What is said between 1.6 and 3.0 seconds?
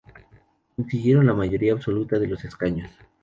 absoluta de los escaños.